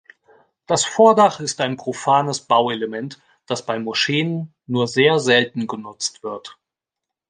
Das 0.65 0.83
Vordach 0.83 1.39
ist 1.41 1.61
ein 1.61 1.77
profanes 1.77 2.39
Bauelement, 2.39 3.21
das 3.45 3.63
bei 3.67 3.77
Moscheen 3.77 4.51
nur 4.65 4.87
sehr 4.87 5.19
selten 5.19 5.67
genutzt 5.67 6.23
wird. 6.23 6.57